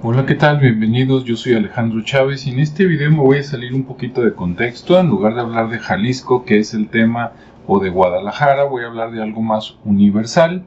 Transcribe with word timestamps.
Hola, 0.00 0.26
¿qué 0.26 0.36
tal? 0.36 0.60
Bienvenidos, 0.60 1.24
yo 1.24 1.34
soy 1.34 1.54
Alejandro 1.54 2.04
Chávez 2.04 2.46
y 2.46 2.50
en 2.50 2.60
este 2.60 2.86
video 2.86 3.10
me 3.10 3.16
voy 3.16 3.38
a 3.38 3.42
salir 3.42 3.74
un 3.74 3.82
poquito 3.82 4.22
de 4.22 4.32
contexto. 4.32 4.96
En 4.96 5.08
lugar 5.08 5.34
de 5.34 5.40
hablar 5.40 5.70
de 5.70 5.80
Jalisco, 5.80 6.44
que 6.44 6.60
es 6.60 6.72
el 6.72 6.88
tema, 6.88 7.32
o 7.66 7.80
de 7.80 7.90
Guadalajara, 7.90 8.62
voy 8.62 8.84
a 8.84 8.86
hablar 8.86 9.10
de 9.10 9.20
algo 9.20 9.42
más 9.42 9.76
universal. 9.84 10.62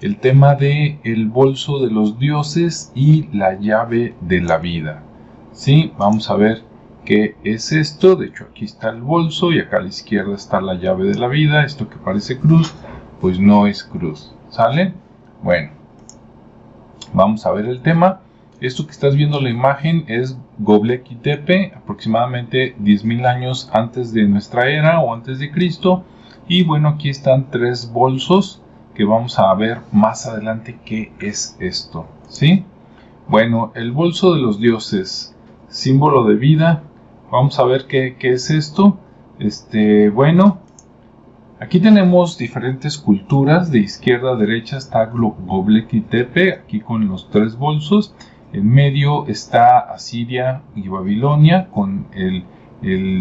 El 0.00 0.16
tema 0.16 0.54
de 0.54 0.98
el 1.04 1.28
bolso 1.28 1.78
de 1.78 1.90
los 1.90 2.18
dioses 2.18 2.90
y 2.94 3.28
la 3.36 3.58
llave 3.60 4.14
de 4.22 4.40
la 4.40 4.56
vida. 4.56 5.02
Sí, 5.52 5.92
vamos 5.98 6.30
a 6.30 6.36
ver 6.36 6.62
qué 7.04 7.36
es 7.44 7.72
esto. 7.72 8.16
De 8.16 8.28
hecho, 8.28 8.46
aquí 8.50 8.64
está 8.64 8.88
el 8.88 9.02
bolso 9.02 9.52
y 9.52 9.58
acá 9.58 9.76
a 9.76 9.82
la 9.82 9.88
izquierda 9.88 10.34
está 10.34 10.62
la 10.62 10.76
llave 10.76 11.04
de 11.04 11.18
la 11.18 11.28
vida. 11.28 11.66
Esto 11.66 11.86
que 11.90 11.96
parece 11.96 12.38
cruz, 12.38 12.72
pues 13.20 13.38
no 13.38 13.66
es 13.66 13.84
cruz. 13.84 14.34
¿Sale? 14.48 14.94
Bueno, 15.42 15.70
vamos 17.12 17.44
a 17.44 17.52
ver 17.52 17.66
el 17.66 17.82
tema. 17.82 18.20
Esto 18.60 18.84
que 18.84 18.92
estás 18.92 19.16
viendo 19.16 19.40
la 19.40 19.48
imagen 19.48 20.04
es 20.06 20.36
Göbekli 20.58 21.16
Tepe, 21.16 21.72
aproximadamente 21.74 22.76
10.000 22.76 23.26
años 23.26 23.70
antes 23.72 24.12
de 24.12 24.28
nuestra 24.28 24.68
era 24.68 25.00
o 25.00 25.14
antes 25.14 25.38
de 25.38 25.50
Cristo. 25.50 26.04
Y 26.46 26.64
bueno, 26.64 26.90
aquí 26.90 27.08
están 27.08 27.50
tres 27.50 27.90
bolsos 27.90 28.60
que 28.94 29.04
vamos 29.04 29.38
a 29.38 29.54
ver 29.54 29.78
más 29.92 30.26
adelante 30.26 30.78
qué 30.84 31.10
es 31.20 31.56
esto, 31.58 32.06
¿sí? 32.28 32.64
Bueno, 33.28 33.72
el 33.74 33.92
bolso 33.92 34.34
de 34.34 34.42
los 34.42 34.60
dioses, 34.60 35.34
símbolo 35.68 36.24
de 36.24 36.34
vida. 36.34 36.82
Vamos 37.32 37.58
a 37.58 37.64
ver 37.64 37.86
qué, 37.86 38.16
qué 38.18 38.32
es 38.32 38.50
esto. 38.50 38.98
Este, 39.38 40.10
bueno, 40.10 40.58
aquí 41.60 41.80
tenemos 41.80 42.36
diferentes 42.36 42.98
culturas. 42.98 43.70
De 43.70 43.78
izquierda 43.78 44.32
a 44.32 44.36
derecha 44.36 44.76
está 44.76 45.10
Göbekli 45.10 46.02
Tepe, 46.02 46.52
aquí 46.52 46.80
con 46.80 47.08
los 47.08 47.30
tres 47.30 47.56
bolsos. 47.56 48.14
En 48.52 48.68
medio 48.68 49.26
está 49.28 49.78
Asiria 49.78 50.62
y 50.74 50.88
Babilonia 50.88 51.68
con 51.70 52.08
el, 52.12 52.44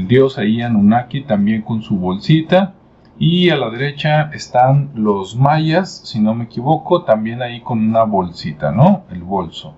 dios 0.07 0.39
ahí 0.39 0.61
Anunnaki 0.61 1.21
también 1.21 1.61
con 1.61 1.83
su 1.83 1.97
bolsita. 1.97 2.73
Y 3.19 3.49
a 3.49 3.57
la 3.57 3.69
derecha 3.69 4.31
están 4.33 4.91
los 4.95 5.35
mayas, 5.35 6.01
si 6.05 6.19
no 6.19 6.33
me 6.33 6.45
equivoco, 6.45 7.03
también 7.03 7.41
ahí 7.41 7.59
con 7.61 7.79
una 7.79 8.03
bolsita, 8.03 8.71
¿no? 8.71 9.03
El 9.11 9.23
bolso. 9.23 9.75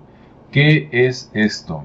¿Qué 0.52 0.88
es 0.92 1.30
esto? 1.34 1.82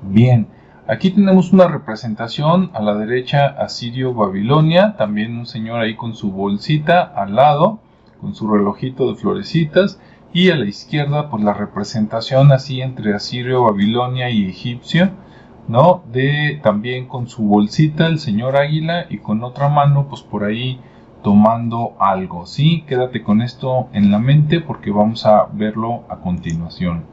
Bien, 0.00 0.48
aquí 0.88 1.10
tenemos 1.10 1.52
una 1.52 1.68
representación 1.68 2.70
a 2.72 2.80
la 2.80 2.94
derecha 2.94 3.46
Asirio-Babilonia, 3.46 4.96
también 4.96 5.36
un 5.36 5.46
señor 5.46 5.80
ahí 5.80 5.96
con 5.96 6.14
su 6.14 6.32
bolsita 6.32 7.02
al 7.02 7.36
lado, 7.36 7.80
con 8.20 8.34
su 8.34 8.48
relojito 8.48 9.08
de 9.08 9.16
florecitas 9.16 10.00
y 10.32 10.50
a 10.50 10.56
la 10.56 10.66
izquierda 10.66 11.28
pues 11.30 11.42
la 11.42 11.52
representación 11.52 12.52
así 12.52 12.80
entre 12.80 13.14
asirio, 13.14 13.64
babilonia 13.64 14.30
y 14.30 14.48
egipcio, 14.48 15.10
¿no? 15.68 16.02
De 16.12 16.60
también 16.62 17.06
con 17.06 17.28
su 17.28 17.42
bolsita 17.42 18.06
el 18.06 18.18
señor 18.18 18.56
águila 18.56 19.06
y 19.10 19.18
con 19.18 19.44
otra 19.44 19.68
mano 19.68 20.06
pues 20.08 20.22
por 20.22 20.44
ahí 20.44 20.80
tomando 21.22 21.94
algo, 21.98 22.46
¿sí? 22.46 22.84
Quédate 22.86 23.22
con 23.22 23.42
esto 23.42 23.88
en 23.92 24.10
la 24.10 24.18
mente 24.18 24.60
porque 24.60 24.90
vamos 24.90 25.26
a 25.26 25.46
verlo 25.52 26.02
a 26.08 26.16
continuación. 26.16 27.04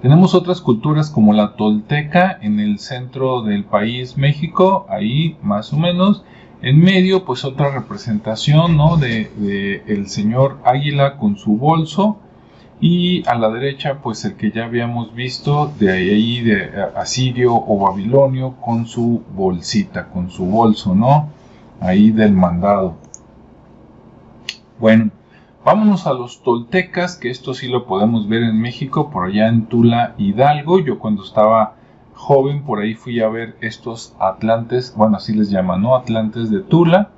Tenemos 0.00 0.34
otras 0.34 0.60
culturas 0.60 1.10
como 1.10 1.32
la 1.32 1.56
tolteca 1.56 2.38
en 2.42 2.60
el 2.60 2.78
centro 2.78 3.42
del 3.42 3.64
país 3.64 4.18
México, 4.18 4.86
ahí 4.90 5.38
más 5.42 5.72
o 5.72 5.78
menos, 5.78 6.24
en 6.64 6.80
medio, 6.80 7.26
pues 7.26 7.44
otra 7.44 7.70
representación 7.70 8.78
¿no? 8.78 8.96
de, 8.96 9.82
el 9.86 10.08
señor 10.08 10.60
Águila 10.64 11.18
con 11.18 11.36
su 11.36 11.58
bolso. 11.58 12.16
Y 12.80 13.22
a 13.28 13.34
la 13.34 13.50
derecha, 13.50 14.00
pues 14.02 14.24
el 14.24 14.36
que 14.36 14.50
ya 14.50 14.64
habíamos 14.64 15.14
visto 15.14 15.70
de 15.78 15.92
ahí 15.92 16.40
de 16.40 16.70
Asirio 16.96 17.54
o 17.54 17.78
Babilonio 17.78 18.56
con 18.62 18.86
su 18.86 19.22
bolsita, 19.34 20.08
con 20.08 20.30
su 20.30 20.46
bolso, 20.46 20.94
¿no? 20.94 21.28
Ahí 21.80 22.10
del 22.10 22.32
mandado. 22.32 22.96
Bueno, 24.80 25.10
vámonos 25.64 26.06
a 26.06 26.14
los 26.14 26.42
toltecas, 26.42 27.16
que 27.16 27.30
esto 27.30 27.54
sí 27.54 27.68
lo 27.68 27.86
podemos 27.86 28.26
ver 28.26 28.42
en 28.42 28.60
México, 28.60 29.10
por 29.10 29.26
allá 29.26 29.48
en 29.48 29.66
Tula, 29.66 30.14
Hidalgo. 30.18 30.80
Yo 30.80 30.98
cuando 30.98 31.24
estaba 31.24 31.76
joven 32.14 32.64
por 32.64 32.80
ahí 32.80 32.94
fui 32.94 33.20
a 33.20 33.28
ver 33.28 33.56
estos 33.60 34.16
atlantes, 34.18 34.94
bueno, 34.96 35.16
así 35.16 35.34
les 35.34 35.50
llaman, 35.50 35.82
¿no? 35.82 35.94
Atlantes 35.96 36.50
de 36.50 36.60
Tula. 36.60 37.10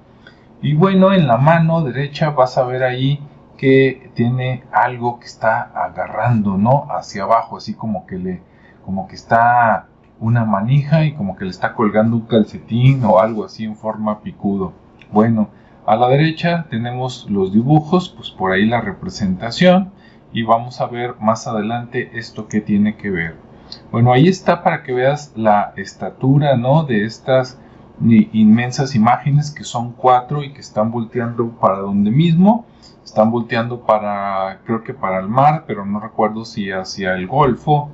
Y 0.62 0.74
bueno, 0.74 1.12
en 1.12 1.26
la 1.26 1.36
mano 1.36 1.82
derecha 1.82 2.30
vas 2.30 2.58
a 2.58 2.64
ver 2.64 2.82
ahí 2.82 3.20
que 3.56 4.10
tiene 4.14 4.64
algo 4.72 5.18
que 5.20 5.26
está 5.26 5.62
agarrando, 5.74 6.56
¿no? 6.56 6.86
Hacia 6.90 7.24
abajo, 7.24 7.56
así 7.56 7.74
como 7.74 8.06
que 8.06 8.18
le, 8.18 8.42
como 8.84 9.06
que 9.06 9.14
está 9.14 9.86
una 10.18 10.44
manija 10.44 11.04
y 11.04 11.12
como 11.12 11.36
que 11.36 11.44
le 11.44 11.50
está 11.50 11.74
colgando 11.74 12.16
un 12.16 12.26
calcetín 12.26 13.04
o 13.04 13.20
algo 13.20 13.44
así 13.44 13.64
en 13.64 13.76
forma 13.76 14.20
picudo. 14.20 14.72
Bueno, 15.12 15.48
a 15.86 15.96
la 15.96 16.08
derecha 16.08 16.66
tenemos 16.68 17.26
los 17.30 17.52
dibujos, 17.52 18.08
pues 18.08 18.30
por 18.30 18.52
ahí 18.52 18.66
la 18.66 18.80
representación 18.80 19.92
y 20.32 20.42
vamos 20.42 20.80
a 20.80 20.86
ver 20.86 21.14
más 21.20 21.46
adelante 21.46 22.10
esto 22.14 22.48
que 22.48 22.60
tiene 22.60 22.96
que 22.96 23.10
ver. 23.10 23.45
Bueno, 23.90 24.12
ahí 24.12 24.28
está 24.28 24.62
para 24.62 24.82
que 24.82 24.92
veas 24.92 25.32
la 25.36 25.72
estatura, 25.76 26.56
¿no? 26.56 26.84
De 26.84 27.04
estas 27.04 27.58
inmensas 28.00 28.94
imágenes 28.94 29.50
que 29.50 29.64
son 29.64 29.92
cuatro 29.92 30.42
y 30.42 30.52
que 30.52 30.60
están 30.60 30.90
volteando 30.90 31.48
para 31.60 31.78
donde 31.78 32.10
mismo. 32.10 32.66
Están 33.04 33.30
volteando 33.30 33.80
para, 33.80 34.60
creo 34.64 34.82
que 34.82 34.92
para 34.92 35.20
el 35.20 35.28
mar, 35.28 35.64
pero 35.66 35.86
no 35.86 36.00
recuerdo 36.00 36.44
si 36.44 36.70
hacia 36.70 37.14
el 37.14 37.26
Golfo 37.26 37.90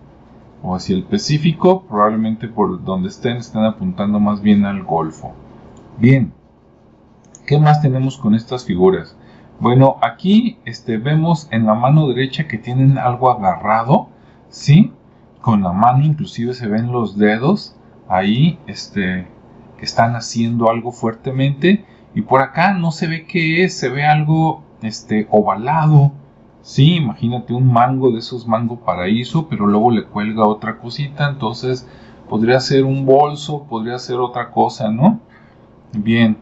o 0.62 0.75
hacia 0.75 0.97
el 0.97 1.05
Pacífico. 1.05 1.82
Probablemente 1.82 2.49
por 2.49 2.82
donde 2.82 3.09
estén, 3.09 3.37
están 3.37 3.65
apuntando 3.65 4.19
más 4.19 4.41
bien 4.41 4.65
al 4.65 4.82
Golfo. 4.82 5.32
Bien, 5.99 6.32
¿qué 7.47 7.59
más 7.59 7.82
tenemos 7.82 8.16
con 8.16 8.34
estas 8.34 8.65
figuras? 8.65 9.16
Bueno, 9.61 9.99
aquí 10.00 10.59
este, 10.65 10.97
vemos 10.97 11.47
en 11.53 11.66
la 11.66 11.75
mano 11.75 12.09
derecha 12.09 12.49
que 12.49 12.59
tienen 12.59 12.99
algo 12.99 13.31
agarrado, 13.31 14.09
¿sí? 14.49 14.93
Con 15.42 15.62
la 15.62 15.72
mano, 15.72 16.04
inclusive 16.04 16.54
se 16.54 16.69
ven 16.69 16.91
los 16.91 17.19
dedos 17.19 17.76
ahí, 18.08 18.58
este, 18.66 19.26
que 19.76 19.84
están 19.84 20.16
haciendo 20.16 20.70
algo 20.70 20.92
fuertemente. 20.92 21.84
Y 22.14 22.22
por 22.22 22.41
acá 22.41 22.72
no 22.72 22.92
se 22.92 23.06
ve 23.06 23.26
qué 23.26 23.64
es, 23.64 23.75
se 23.75 23.91
ve 23.91 24.06
algo, 24.06 24.62
este, 24.81 25.26
ovalado. 25.31 26.12
Sí, 26.62 26.94
imagínate 26.94 27.52
un 27.52 27.70
mango 27.70 28.12
de 28.12 28.20
esos 28.20 28.47
mango 28.47 28.81
paraíso, 28.81 29.48
pero 29.48 29.66
luego 29.66 29.91
le 29.91 30.04
cuelga 30.04 30.47
otra 30.47 30.78
cosita, 30.78 31.28
entonces 31.28 31.88
podría 32.28 32.60
ser 32.60 32.84
un 32.84 33.04
bolso, 33.04 33.64
podría 33.64 33.98
ser 33.98 34.16
otra 34.16 34.50
cosa, 34.50 34.91
¿no? 34.91 35.20
Bien, 35.92 36.38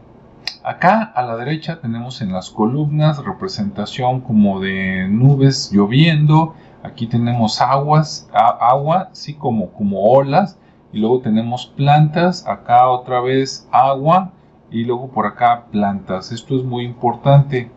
acá 0.63 1.01
a 1.03 1.23
la 1.23 1.35
derecha 1.37 1.81
tenemos 1.81 2.21
en 2.21 2.31
las 2.31 2.51
columnas 2.51 3.23
representación 3.25 4.21
como 4.21 4.59
de 4.59 5.07
nubes 5.09 5.71
lloviendo, 5.73 6.53
Aquí 6.83 7.07
tenemos 7.07 7.61
aguas, 7.61 8.29
agua, 8.33 9.09
sí, 9.11 9.35
como, 9.35 9.71
como 9.71 10.01
olas. 10.11 10.57
Y 10.93 10.99
luego 10.99 11.19
tenemos 11.19 11.67
plantas, 11.67 12.45
acá 12.47 12.89
otra 12.89 13.21
vez 13.21 13.67
agua 13.71 14.31
y 14.71 14.83
luego 14.83 15.09
por 15.09 15.25
acá 15.25 15.65
plantas. 15.71 16.31
Esto 16.31 16.55
es 16.55 16.63
muy 16.63 16.85
importante. 16.85 17.71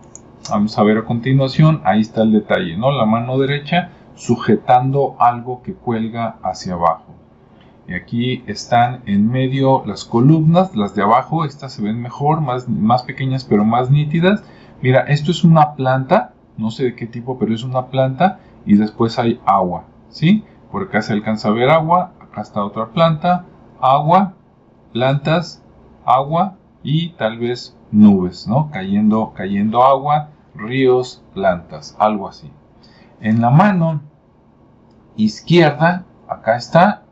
Vamos 0.50 0.78
a 0.78 0.82
ver 0.82 0.98
a 0.98 1.04
continuación, 1.04 1.81
ahí 1.84 2.00
está 2.00 2.22
el 2.22 2.32
detalle, 2.32 2.76
¿no? 2.76 2.91
La 2.93 3.04
mano 3.04 3.38
derecha 3.38 3.91
sujetando 4.14 5.16
algo 5.19 5.62
que 5.62 5.75
cuelga 5.75 6.37
hacia 6.43 6.75
abajo. 6.75 7.14
Y 7.87 7.94
aquí 7.94 8.43
están 8.47 9.03
en 9.06 9.31
medio 9.31 9.84
las 9.87 10.04
columnas, 10.04 10.75
las 10.75 10.94
de 10.94 11.03
abajo, 11.03 11.44
estas 11.44 11.72
se 11.72 11.82
ven 11.82 12.00
mejor, 12.00 12.41
más, 12.41 12.69
más 12.69 13.03
pequeñas 13.03 13.44
pero 13.44 13.64
más 13.64 13.91
nítidas. 13.91 14.43
Mira, 14.81 15.00
esto 15.03 15.31
es 15.31 15.44
una 15.44 15.75
planta, 15.75 16.32
no 16.56 16.70
sé 16.70 16.84
de 16.84 16.94
qué 16.94 17.06
tipo, 17.06 17.38
pero 17.38 17.54
es 17.54 17.64
una 17.64 17.87
planta 17.87 18.41
y 18.66 18.76
después 18.76 19.19
hay 19.19 19.41
agua, 19.44 19.84
¿sí? 20.08 20.44
Por 20.70 20.84
acá 20.84 21.02
se 21.02 21.12
alcanza 21.12 21.49
a 21.49 21.52
ver 21.52 21.70
agua, 21.70 22.12
acá 22.20 22.43
está 22.43 22.64
otra 22.64 22.88
planta, 22.88 23.44
agua, 23.81 24.34
plantas, 24.93 25.62
agua 26.05 26.56
y 26.82 27.11
tal 27.11 27.38
vez 27.38 27.76
nubes, 27.90 28.49
¿no? 28.49 28.70
Cayendo, 28.70 29.32
cayendo 29.34 29.84
agua, 29.84 30.31
ríos, 30.55 31.22
plantas, 31.34 31.96
algo 31.99 32.28
así. 32.28 32.50
En 33.20 33.40
la 33.40 33.50
mano 33.50 34.00
izquierda, 35.16 36.05
acá 36.28 36.56
está, 36.56 37.05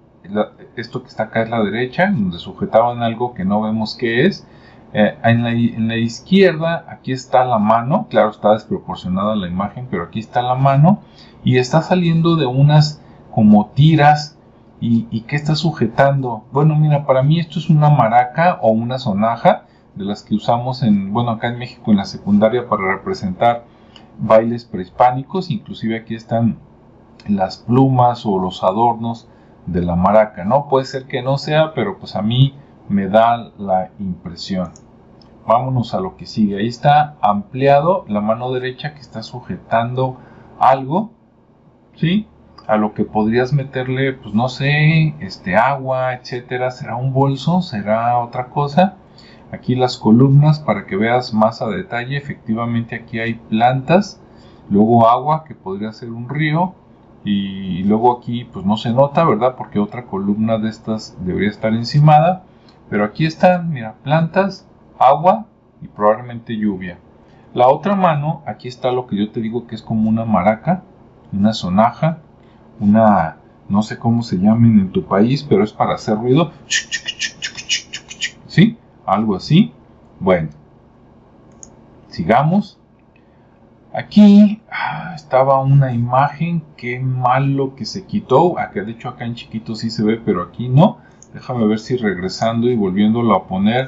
esto 0.77 1.03
que 1.03 1.09
está 1.09 1.25
acá 1.25 1.43
es 1.43 1.51
la 1.51 1.63
derecha, 1.63 2.07
donde 2.07 2.39
sujetaban 2.39 3.03
algo 3.03 3.35
que 3.35 3.45
no 3.45 3.61
vemos 3.63 3.97
qué 3.97 4.27
es, 4.27 4.47
eh, 4.95 5.17
en, 5.25 5.89
la, 5.89 5.97
izquierda, 5.97 6.85
aquí 6.89 7.13
está 7.13 7.47
la 7.47 7.59
mano, 7.59 8.09
claro, 8.11 8.31
está 8.31 8.53
desproporcionada 8.53 9.35
la 9.37 9.49
imagen, 9.49 9.89
pero 9.91 10.05
aquí 10.05 10.21
está 10.21 10.43
la 10.43 10.55
mano 10.55 11.01
y 11.45 11.59
está 11.59 11.83
saliendo 11.83 12.37
de 12.37 12.47
unas 12.47 13.01
como 13.35 13.67
tiras 13.67 14.39
y, 14.81 15.07
y 15.11 15.23
¿qué 15.23 15.37
está 15.37 15.55
sujetando? 15.55 16.45
Bueno, 16.53 16.77
mira, 16.77 17.07
para 17.07 17.23
mí 17.23 17.39
esto 17.39 17.59
es 17.59 17.71
una 17.71 17.91
maraca 17.91 18.59
o 18.63 18.71
una 18.71 18.99
sonaja 18.99 19.67
de 19.95 20.05
las 20.05 20.23
que 20.23 20.35
usamos 20.35 20.83
en, 20.83 21.13
bueno, 21.13 21.33
acá 21.33 21.49
en 21.49 21.59
México 21.59 21.91
en 21.91 21.99
la 21.99 22.05
secundaria 22.05 22.69
para 22.69 22.93
representar 22.97 23.65
bailes 24.19 24.65
prehispánicos, 24.65 25.51
inclusive 25.51 25.97
aquí 25.97 26.15
están 26.15 26.59
las 27.29 27.59
plumas 27.59 28.27
o 28.27 28.39
los 28.39 28.63
adornos 28.65 29.29
de 29.67 29.83
la 29.83 29.97
maraca, 29.97 30.45
¿no? 30.45 30.69
Puede 30.69 30.87
ser 30.87 31.05
que 31.05 31.23
no 31.23 31.39
sea, 31.39 31.73
pero 31.75 31.99
pues 31.99 32.17
a 32.17 32.23
mí 32.23 32.55
me 32.89 33.09
da 33.09 33.53
la 33.59 33.91
impresión. 33.99 34.71
Vámonos 35.47 35.95
a 35.95 36.01
lo 36.01 36.17
que 36.17 36.27
sigue. 36.27 36.59
Ahí 36.59 36.69
está 36.69 37.17
ampliado 37.21 38.05
la 38.09 38.21
mano 38.21 38.53
derecha 38.53 38.95
que 38.95 39.01
está 39.01 39.23
sujetando 39.23 40.19
algo, 40.59 41.11
¿sí? 41.97 42.27
A 42.67 42.77
lo 42.77 42.95
que 42.95 43.05
podrías 43.05 43.53
meterle, 43.53 44.13
pues 44.13 44.35
no 44.35 44.49
sé, 44.49 45.15
este 45.21 45.57
agua, 45.57 46.15
etcétera. 46.15 46.71
¿Será 46.71 46.97
un 46.97 47.13
bolso? 47.13 47.63
¿Será 47.63 48.19
otra 48.19 48.47
cosa? 48.47 48.97
Aquí 49.53 49.75
las 49.75 49.99
columnas 49.99 50.61
para 50.61 50.87
que 50.87 50.97
veas 50.97 51.35
más 51.35 51.61
a 51.61 51.69
detalle. 51.69 52.17
Efectivamente 52.17 52.95
aquí 52.95 53.19
hay 53.19 53.35
plantas, 53.35 54.21
luego 54.71 55.09
agua 55.09 55.45
que 55.45 55.55
podría 55.55 55.93
ser 55.93 56.11
un 56.11 56.29
río 56.29 56.75
y 57.25 57.83
luego 57.85 58.19
aquí 58.19 58.45
pues 58.45 58.65
no 58.65 58.77
se 58.77 58.93
nota, 58.93 59.25
¿verdad? 59.25 59.57
Porque 59.57 59.79
otra 59.79 60.05
columna 60.05 60.59
de 60.59 60.71
estas 60.71 61.17
debería 61.25 61.51
estar 61.51 61.75
encimada. 61.75 62.45
Pero 62.89 63.05
aquí 63.05 63.27
están, 63.27 63.71
mira, 63.71 63.95
plantas, 64.03 64.67
agua 64.99 65.47
y 65.81 65.89
probablemente 65.89 66.57
lluvia. 66.57 66.99
La 67.55 67.69
otra 67.69 67.95
mano, 67.95 68.43
aquí 68.47 68.69
está 68.69 68.93
lo 68.93 69.07
que 69.07 69.17
yo 69.17 69.31
te 69.31 69.41
digo 69.41 69.67
que 69.67 69.75
es 69.75 69.83
como 69.83 70.09
una 70.09 70.25
maraca, 70.25 70.83
una 71.33 71.53
sonaja, 71.53 72.19
una, 72.81 73.37
no 73.69 73.83
sé 73.83 73.99
cómo 73.99 74.23
se 74.23 74.37
llamen 74.37 74.79
en 74.79 74.93
tu 74.93 75.05
país, 75.05 75.43
pero 75.43 75.65
es 75.65 75.73
para 75.73 75.95
hacer 75.95 76.17
ruido. 76.17 76.53
¿Sí? 78.47 78.77
Algo 79.07 79.37
así. 79.37 79.73
Bueno, 80.21 80.51
sigamos. 82.09 82.79
Aquí 83.95 84.63
ah, 84.71 85.13
estaba 85.15 85.61
una 85.61 85.93
imagen, 85.93 86.63
qué 86.77 86.99
malo 86.99 87.75
que 87.75 87.85
se 87.85 88.07
quitó, 88.07 88.55
que 88.73 88.83
de 88.83 88.93
hecho 88.93 89.11
acá 89.11 89.27
en 89.27 89.35
chiquito 89.35 89.75
sí 89.75 89.91
se 89.91 90.03
ve, 90.03 90.17
pero 90.17 90.43
aquí 90.43 90.69
no. 90.69 90.99
Déjame 91.35 91.67
ver 91.67 91.79
si 91.79 91.97
regresando 91.97 92.69
y 92.69 92.77
volviéndolo 92.77 93.35
a 93.35 93.47
poner, 93.47 93.87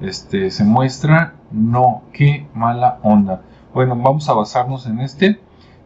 este, 0.00 0.50
se 0.50 0.64
muestra. 0.64 1.34
No, 1.50 2.02
qué 2.12 2.46
mala 2.54 2.98
onda. 3.02 3.42
Bueno, 3.74 3.96
vamos 3.96 4.28
a 4.28 4.34
basarnos 4.34 4.86
en 4.86 5.00
este. 5.00 5.40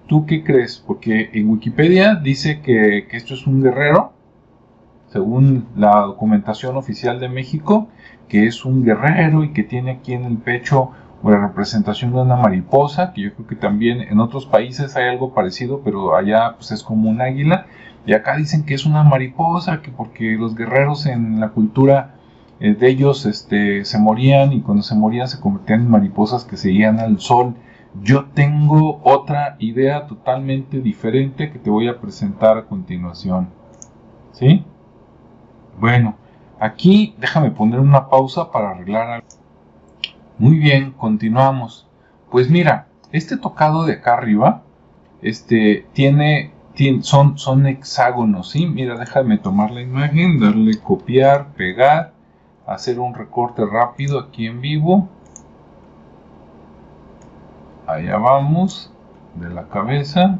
¿Tú 0.06 0.24
qué 0.24 0.44
crees? 0.44 0.82
Porque 0.86 1.30
en 1.32 1.48
Wikipedia 1.48 2.14
dice 2.14 2.60
que, 2.60 3.08
esto 3.10 3.34
es 3.34 3.46
un 3.46 3.62
guerrero, 3.62 4.12
según 5.08 5.66
la 5.76 6.00
documentación 6.02 6.76
oficial 6.76 7.18
de 7.18 7.28
México, 7.28 7.88
que 8.28 8.46
es 8.46 8.64
un 8.64 8.84
guerrero 8.84 9.42
y 9.42 9.52
que 9.52 9.64
tiene 9.64 9.92
aquí 9.92 10.12
en 10.12 10.24
el 10.24 10.36
pecho 10.38 10.92
la 11.24 11.48
representación 11.48 12.12
de 12.12 12.20
una 12.20 12.36
mariposa, 12.36 13.12
que 13.12 13.22
yo 13.22 13.34
creo 13.34 13.48
que 13.48 13.56
también 13.56 14.00
en 14.00 14.20
otros 14.20 14.46
países 14.46 14.94
hay 14.96 15.08
algo 15.08 15.34
parecido, 15.34 15.80
pero 15.84 16.14
allá 16.14 16.54
pues 16.56 16.70
es 16.70 16.84
como 16.84 17.10
un 17.10 17.20
águila. 17.20 17.66
Y 18.06 18.12
acá 18.12 18.36
dicen 18.36 18.64
que 18.64 18.74
es 18.74 18.86
una 18.86 19.02
mariposa, 19.02 19.82
que 19.82 19.90
porque 19.90 20.36
los 20.36 20.54
guerreros 20.54 21.06
en 21.06 21.40
la 21.40 21.48
cultura 21.48 22.14
eh, 22.60 22.74
de 22.74 22.88
ellos 22.88 23.26
este, 23.26 23.84
se 23.84 23.98
morían 23.98 24.52
y 24.52 24.60
cuando 24.60 24.84
se 24.84 24.94
morían 24.94 25.26
se 25.26 25.40
convertían 25.40 25.80
en 25.80 25.90
mariposas 25.90 26.44
que 26.44 26.56
seguían 26.56 27.00
al 27.00 27.18
sol. 27.18 27.54
Yo 28.02 28.26
tengo 28.26 29.00
otra 29.02 29.56
idea 29.58 30.06
totalmente 30.06 30.80
diferente 30.80 31.50
que 31.50 31.58
te 31.58 31.70
voy 31.70 31.88
a 31.88 32.00
presentar 32.00 32.58
a 32.58 32.66
continuación. 32.66 33.48
¿Sí? 34.32 34.64
Bueno, 35.78 36.16
aquí 36.60 37.14
déjame 37.18 37.50
poner 37.50 37.80
una 37.80 38.08
pausa 38.08 38.50
para 38.50 38.70
arreglar 38.70 39.08
algo. 39.08 39.26
Muy 40.38 40.58
bien, 40.58 40.92
continuamos. 40.92 41.88
Pues 42.30 42.50
mira, 42.50 42.88
este 43.12 43.36
tocado 43.36 43.84
de 43.84 43.94
acá 43.94 44.14
arriba, 44.14 44.62
este, 45.22 45.86
tiene, 45.94 46.52
son, 47.00 47.38
son 47.38 47.66
hexágonos, 47.66 48.50
¿sí? 48.50 48.66
Mira, 48.66 48.98
déjame 48.98 49.38
tomar 49.38 49.70
la 49.70 49.80
imagen, 49.80 50.38
darle 50.38 50.78
copiar, 50.78 51.54
pegar, 51.54 52.12
hacer 52.66 52.98
un 52.98 53.14
recorte 53.14 53.64
rápido 53.64 54.18
aquí 54.18 54.46
en 54.46 54.60
vivo. 54.60 55.08
Allá 57.86 58.16
vamos, 58.18 58.90
de 59.36 59.48
la 59.48 59.68
cabeza. 59.68 60.38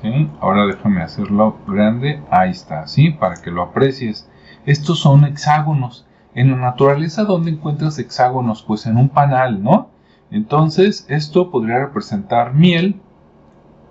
¿Sí? 0.00 0.30
Ahora 0.40 0.66
déjame 0.66 1.02
hacerlo 1.02 1.56
grande, 1.66 2.22
ahí 2.30 2.50
está, 2.50 2.86
¿sí? 2.86 3.10
Para 3.10 3.36
que 3.36 3.50
lo 3.50 3.62
aprecies. 3.62 4.28
Estos 4.64 5.00
son 5.00 5.24
hexágonos. 5.24 6.06
En 6.34 6.50
la 6.50 6.56
naturaleza, 6.56 7.24
¿dónde 7.24 7.50
encuentras 7.50 7.98
hexágonos? 7.98 8.62
Pues 8.62 8.86
en 8.86 8.96
un 8.96 9.10
panal, 9.10 9.62
¿no? 9.62 9.90
Entonces, 10.30 11.04
esto 11.10 11.50
podría 11.50 11.78
representar 11.78 12.54
miel 12.54 13.00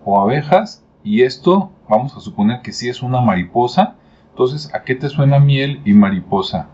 o 0.04 0.20
abejas, 0.20 0.84
y 1.04 1.22
esto, 1.22 1.72
vamos 1.88 2.16
a 2.18 2.20
suponer 2.20 2.62
que 2.62 2.74
sí 2.74 2.90
es 2.90 3.04
una 3.04 3.22
mariposa. 3.22 3.96
Entonces, 4.32 4.74
¿a 4.74 4.82
qué 4.84 4.96
te 4.96 5.10
suena 5.10 5.40
miel 5.40 5.82
y 5.86 5.94
mariposa? 5.94 6.68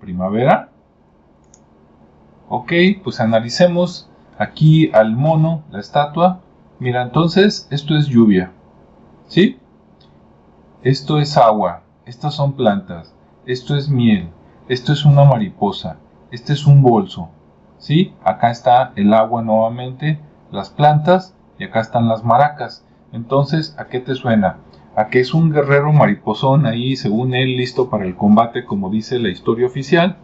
¿Primavera? 0.00 0.70
Ok, 2.48 2.72
pues 3.02 3.20
analicemos 3.20 4.10
aquí 4.38 4.90
al 4.92 5.16
mono, 5.16 5.62
la 5.70 5.80
estatua. 5.80 6.40
Mira, 6.78 7.02
entonces, 7.02 7.68
esto 7.70 7.96
es 7.96 8.06
lluvia. 8.06 8.52
¿Sí? 9.28 9.58
Esto 10.82 11.18
es 11.18 11.36
agua. 11.36 11.82
Estas 12.04 12.34
son 12.34 12.52
plantas. 12.52 13.14
Esto 13.46 13.76
es 13.76 13.88
miel 13.88 14.30
esto 14.68 14.94
es 14.94 15.04
una 15.04 15.24
mariposa, 15.24 15.98
este 16.30 16.54
es 16.54 16.66
un 16.66 16.82
bolso, 16.82 17.28
¿sí? 17.76 18.14
Acá 18.24 18.50
está 18.50 18.92
el 18.96 19.12
agua 19.12 19.42
nuevamente, 19.42 20.18
las 20.50 20.70
plantas 20.70 21.34
y 21.58 21.64
acá 21.64 21.80
están 21.80 22.08
las 22.08 22.24
maracas. 22.24 22.86
Entonces, 23.12 23.76
¿a 23.78 23.88
qué 23.88 24.00
te 24.00 24.14
suena? 24.14 24.56
¿A 24.96 25.08
que 25.08 25.20
es 25.20 25.34
un 25.34 25.52
guerrero 25.52 25.92
mariposón 25.92 26.64
ahí, 26.64 26.96
según 26.96 27.34
él, 27.34 27.56
listo 27.56 27.90
para 27.90 28.06
el 28.06 28.16
combate, 28.16 28.64
como 28.64 28.88
dice 28.88 29.18
la 29.18 29.28
historia 29.28 29.66
oficial? 29.66 30.16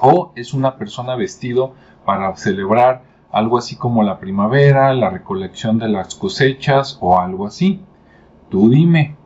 ¿O 0.00 0.32
es 0.34 0.54
una 0.54 0.76
persona 0.76 1.14
vestido 1.14 1.74
para 2.04 2.34
celebrar 2.36 3.02
algo 3.30 3.58
así 3.58 3.76
como 3.76 4.02
la 4.02 4.18
primavera, 4.18 4.92
la 4.94 5.10
recolección 5.10 5.78
de 5.78 5.88
las 5.88 6.14
cosechas 6.14 6.98
o 7.00 7.18
algo 7.18 7.46
así? 7.46 7.80
Tú 8.48 8.70
dime, 8.70 9.16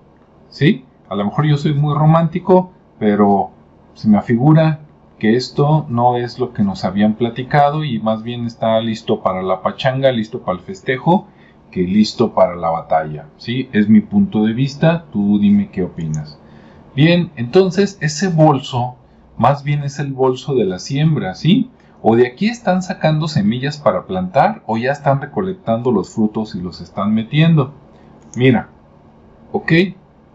¿sí? 0.48 0.84
A 1.08 1.14
lo 1.14 1.24
mejor 1.24 1.46
yo 1.46 1.56
soy 1.56 1.74
muy 1.74 1.94
romántico, 1.94 2.72
pero 2.98 3.50
se 3.94 4.08
me 4.08 4.18
afigura 4.18 4.80
que 5.18 5.36
esto 5.36 5.86
no 5.88 6.16
es 6.16 6.38
lo 6.38 6.52
que 6.52 6.62
nos 6.62 6.84
habían 6.84 7.14
platicado 7.14 7.84
y 7.84 8.00
más 8.00 8.22
bien 8.22 8.46
está 8.46 8.80
listo 8.80 9.22
para 9.22 9.42
la 9.42 9.62
pachanga, 9.62 10.10
listo 10.10 10.40
para 10.40 10.58
el 10.58 10.64
festejo, 10.64 11.28
que 11.70 11.82
listo 11.82 12.34
para 12.34 12.56
la 12.56 12.70
batalla. 12.70 13.26
¿sí? 13.36 13.68
Es 13.72 13.88
mi 13.88 14.00
punto 14.00 14.44
de 14.44 14.52
vista, 14.52 15.06
tú 15.12 15.38
dime 15.38 15.70
qué 15.70 15.84
opinas. 15.84 16.38
Bien, 16.94 17.30
entonces 17.36 17.98
ese 18.00 18.28
bolso 18.28 18.96
más 19.36 19.64
bien 19.64 19.82
es 19.82 19.98
el 19.98 20.12
bolso 20.12 20.54
de 20.54 20.64
la 20.64 20.78
siembra, 20.78 21.34
¿sí? 21.34 21.70
O 22.02 22.16
de 22.16 22.26
aquí 22.26 22.48
están 22.48 22.82
sacando 22.82 23.28
semillas 23.28 23.78
para 23.78 24.06
plantar 24.06 24.62
o 24.66 24.76
ya 24.76 24.92
están 24.92 25.20
recolectando 25.20 25.90
los 25.90 26.10
frutos 26.10 26.54
y 26.54 26.60
los 26.60 26.80
están 26.80 27.14
metiendo. 27.14 27.72
Mira, 28.36 28.68
ok, 29.52 29.72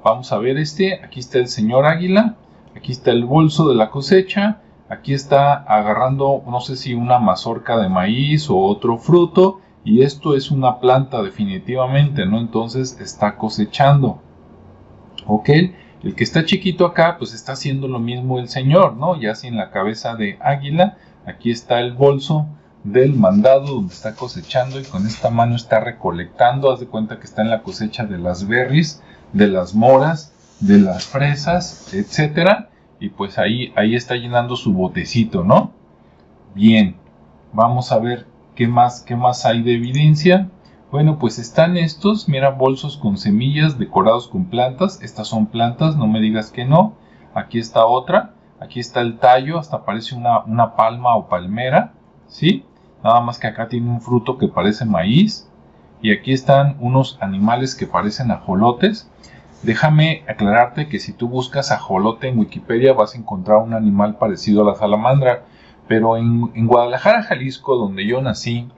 vamos 0.04 0.32
a 0.32 0.38
ver 0.40 0.58
este, 0.58 1.04
aquí 1.04 1.20
está 1.20 1.38
el 1.38 1.48
señor 1.48 1.86
águila 1.86 2.38
Aquí 2.76 2.92
está 2.92 3.12
el 3.12 3.26
bolso 3.26 3.68
de 3.68 3.76
la 3.76 3.90
cosecha. 3.90 4.62
Aquí 4.90 5.14
está 5.14 5.54
agarrando, 5.54 6.44
no 6.48 6.62
sé 6.62 6.76
si 6.76 6.94
una 6.94 7.20
mazorca 7.20 7.78
de 7.78 7.90
maíz 7.90 8.50
o 8.50 8.58
otro 8.58 8.98
fruto. 8.98 9.60
Y 9.84 10.04
esto 10.04 10.36
es 10.36 10.52
una 10.52 10.80
planta 10.80 11.22
definitivamente, 11.22 12.26
¿no? 12.26 12.40
Entonces 12.40 13.00
está 13.00 13.38
cosechando. 13.38 14.22
¿Ok? 15.26 15.50
El 16.04 16.16
que 16.16 16.24
está 16.24 16.46
chiquito 16.46 16.86
acá, 16.86 17.18
pues 17.18 17.34
está 17.34 17.54
haciendo 17.54 17.88
lo 17.88 18.00
mismo 18.00 18.40
el 18.40 18.50
señor, 18.50 18.96
¿no? 18.96 19.20
Ya 19.20 19.36
sin 19.36 19.58
la 19.58 19.72
cabeza 19.72 20.16
de 20.16 20.38
águila. 20.42 20.98
Aquí 21.26 21.52
está 21.52 21.80
el 21.80 21.94
bolso 21.94 22.48
del 22.84 23.14
mandado 23.14 23.68
donde 23.76 23.94
está 23.94 24.16
cosechando 24.16 24.80
y 24.80 24.84
con 24.84 25.06
esta 25.06 25.30
mano 25.30 25.56
está 25.56 25.80
recolectando. 25.80 26.72
Haz 26.72 26.80
de 26.80 26.88
cuenta 26.88 27.20
que 27.20 27.26
está 27.26 27.42
en 27.42 27.50
la 27.50 27.64
cosecha 27.64 28.06
de 28.06 28.18
las 28.18 28.48
berries, 28.48 29.04
de 29.34 29.48
las 29.48 29.76
moras 29.76 30.34
de 30.60 30.78
las 30.78 31.06
fresas, 31.06 31.94
etcétera, 31.94 32.70
y 33.00 33.10
pues 33.10 33.38
ahí, 33.38 33.72
ahí 33.76 33.96
está 33.96 34.16
llenando 34.16 34.56
su 34.56 34.74
botecito, 34.74 35.44
¿no? 35.44 35.72
Bien, 36.54 36.98
vamos 37.54 37.92
a 37.92 38.00
ver 38.00 38.28
qué 38.56 38.68
más, 38.68 39.02
qué 39.02 39.16
más 39.16 39.46
hay 39.46 39.64
de 39.64 39.76
evidencia. 39.76 40.50
Bueno, 40.92 41.20
pues 41.20 41.38
están 41.38 41.78
estos, 41.78 42.28
mira, 42.28 42.50
bolsos 42.50 42.98
con 42.98 43.18
semillas 43.18 43.78
decorados 43.78 44.28
con 44.28 44.46
plantas. 44.46 45.02
Estas 45.04 45.28
son 45.28 45.46
plantas, 45.46 45.96
no 45.96 46.08
me 46.08 46.20
digas 46.20 46.50
que 46.50 46.66
no. 46.66 46.94
Aquí 47.36 47.60
está 47.60 47.86
otra. 47.86 48.34
Aquí 48.60 48.80
está 48.80 49.02
el 49.02 49.20
tallo, 49.20 49.60
hasta 49.60 49.86
parece 49.86 50.16
una, 50.16 50.40
una 50.44 50.76
palma 50.76 51.16
o 51.16 51.30
palmera, 51.30 51.94
¿sí? 52.28 52.66
Nada 53.04 53.22
más 53.22 53.40
que 53.40 53.48
acá 53.48 53.70
tiene 53.70 53.90
un 53.90 54.02
fruto 54.02 54.38
que 54.38 54.48
parece 54.48 54.84
maíz. 54.84 55.48
Y 56.02 56.12
aquí 56.12 56.34
están 56.34 56.78
unos 56.80 57.18
animales 57.22 57.76
que 57.76 57.86
parecen 57.86 58.32
ajolotes. 58.32 59.10
Déjame 59.64 60.24
aclararte 60.28 60.88
que 60.88 61.00
si 61.00 61.12
tú 61.12 61.28
buscas 61.28 61.72
ajolote 61.72 62.30
en 62.30 62.40
Wikipedia 62.40 62.94
vas 62.94 63.14
a 63.14 63.18
encontrar 63.18 63.58
un 63.58 63.74
animal 63.74 64.18
parecido 64.18 64.64
a 64.64 64.72
la 64.72 64.76
salamandra, 64.76 65.44
pero 65.88 66.16
en, 66.16 66.66
Guadalajara, 66.66 67.24
Jalisco, 67.24 67.76
donde 67.76 68.06
yo 68.06 68.22
nací, 68.22 68.70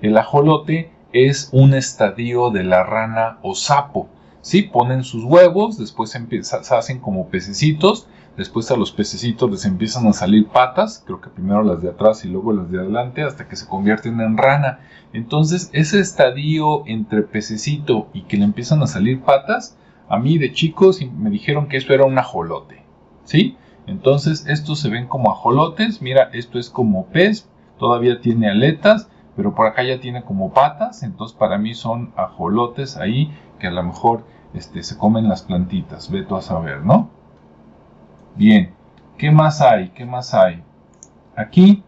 el 0.00 0.16
ajolote 0.16 0.90
es 1.12 1.48
un 1.52 1.74
estadio 1.74 2.50
de 2.50 2.64
la 2.64 2.82
rana 2.82 3.38
o 3.42 3.54
sapo. 3.54 4.08
¿sí? 4.40 4.62
Ponen 4.62 5.04
sus 5.04 5.24
huevos, 5.24 5.78
después 5.78 6.10
se 6.10 6.74
hacen 6.74 6.98
como 6.98 7.28
pececitos, 7.28 8.06
después 8.36 8.70
a 8.70 8.76
los 8.76 8.92
pececitos 8.92 9.50
les 9.50 9.64
empiezan 9.64 10.06
a 10.06 10.12
salir 10.12 10.48
patas, 10.48 11.02
creo 11.06 11.20
que 11.20 11.30
primero 11.30 11.62
las 11.62 11.80
de 11.80 11.90
atrás 11.90 12.24
y 12.24 12.28
luego 12.28 12.52
las 12.52 12.70
de 12.70 12.80
adelante, 12.80 13.22
hasta 13.22 13.48
que 13.48 13.56
se 13.56 13.66
convierten 13.66 14.20
en 14.20 14.36
rana. 14.36 14.80
Entonces, 15.12 15.70
ese 15.72 16.00
estadio 16.00 16.86
entre 16.86 17.22
pececito 17.22 18.08
y 18.12 18.22
que 18.22 18.36
le 18.36 18.44
empiezan 18.44 18.82
a 18.82 18.86
salir 18.86 19.20
patas, 19.22 19.76
a 20.08 20.18
mí 20.18 20.38
de 20.38 20.52
chicos 20.52 21.00
me 21.00 21.30
dijeron 21.30 21.68
que 21.68 21.78
eso 21.78 21.92
era 21.92 22.04
un 22.04 22.18
ajolote, 22.18 22.82
¿sí? 23.24 23.56
Entonces, 23.86 24.46
estos 24.46 24.80
se 24.80 24.90
ven 24.90 25.06
como 25.06 25.30
ajolotes, 25.30 26.02
mira, 26.02 26.30
esto 26.32 26.58
es 26.58 26.70
como 26.70 27.06
pez, 27.06 27.48
todavía 27.78 28.20
tiene 28.20 28.48
aletas, 28.48 29.08
pero 29.36 29.54
por 29.54 29.66
acá 29.66 29.82
ya 29.82 30.00
tiene 30.00 30.22
como 30.22 30.52
patas, 30.52 31.02
entonces 31.02 31.36
para 31.36 31.58
mí 31.58 31.74
son 31.74 32.12
ajolotes 32.16 32.96
ahí 32.96 33.32
que 33.58 33.68
a 33.68 33.70
lo 33.70 33.82
mejor 33.82 34.24
este, 34.54 34.82
se 34.82 34.98
comen 34.98 35.28
las 35.28 35.42
plantitas, 35.42 36.10
veto 36.10 36.36
a 36.36 36.42
saber, 36.42 36.84
¿no? 36.84 37.08
Bien, 38.36 38.72
¿qué 39.16 39.30
más 39.30 39.60
hay? 39.60 39.90
¿Qué 39.90 40.04
más 40.04 40.34
hay? 40.34 40.62
Aquí 41.36 41.82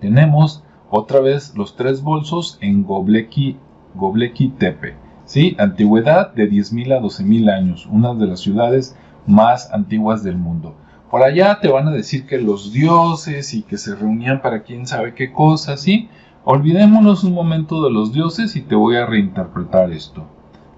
tenemos 0.00 0.64
otra 0.90 1.20
vez 1.20 1.54
los 1.54 1.76
tres 1.76 2.02
bolsos 2.02 2.58
en 2.60 2.84
Gobleki, 2.84 3.58
Gobleki 3.94 4.50
Tepe, 4.50 4.94
¿sí? 5.26 5.56
Antigüedad 5.58 6.32
de 6.32 6.50
10.000 6.50 6.96
a 6.96 7.00
12.000 7.00 7.52
años, 7.52 7.86
una 7.86 8.14
de 8.14 8.26
las 8.26 8.40
ciudades 8.40 8.96
más 9.26 9.70
antiguas 9.72 10.22
del 10.22 10.36
mundo. 10.36 10.74
Por 11.10 11.22
allá 11.22 11.58
te 11.60 11.68
van 11.68 11.88
a 11.88 11.90
decir 11.90 12.26
que 12.26 12.38
los 12.38 12.72
dioses 12.72 13.54
y 13.54 13.62
que 13.62 13.78
se 13.78 13.94
reunían 13.94 14.42
para 14.42 14.62
quién 14.62 14.86
sabe 14.86 15.14
qué 15.14 15.32
cosas, 15.32 15.80
¿sí? 15.80 16.08
Olvidémonos 16.50 17.24
un 17.24 17.34
momento 17.34 17.84
de 17.84 17.90
los 17.90 18.14
dioses 18.14 18.56
y 18.56 18.62
te 18.62 18.74
voy 18.74 18.96
a 18.96 19.04
reinterpretar 19.04 19.92
esto. 19.92 20.24